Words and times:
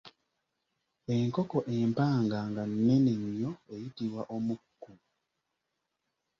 Enkoko 1.15 1.57
empanga 1.77 2.37
nga 2.49 2.63
nnene 2.71 3.13
nnyo 3.21 3.51
eyitibwa 3.73 4.21
omukku. 4.35 4.91